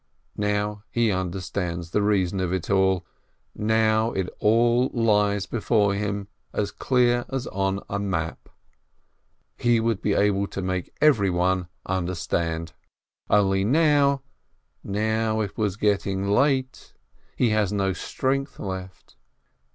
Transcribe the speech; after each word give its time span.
Now 0.37 0.81
he 0.89 1.11
understands 1.11 1.91
the 1.91 2.01
reason 2.01 2.39
of 2.39 2.51
it 2.51 2.71
all, 2.71 3.05
now 3.53 4.11
it 4.13 4.31
all 4.39 4.89
lies 4.95 5.45
before 5.45 5.93
him 5.93 6.27
as 6.53 6.71
clear 6.71 7.23
as 7.29 7.45
on 7.45 7.81
a 7.87 7.99
map— 7.99 8.49
he 9.65 9.79
would 9.79 10.01
be 10.01 10.13
able 10.13 10.47
to 10.47 10.61
make 10.63 10.91
every 11.01 11.29
one 11.29 11.67
understand. 11.85 12.73
Only 13.29 13.63
now— 13.63 14.23
now 15.03 15.39
it 15.39 15.55
was 15.55 15.75
getting 15.77 16.27
late— 16.27 16.95
he 17.37 17.49
has 17.51 17.71
no 17.71 17.93
strength 17.93 18.59
left. 18.59 19.17